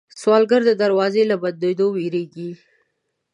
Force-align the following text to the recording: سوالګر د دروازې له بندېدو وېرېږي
سوالګر 0.21 0.61
د 0.65 0.71
دروازې 0.81 1.23
له 1.31 1.35
بندېدو 1.43 1.85
وېرېږي 1.95 2.49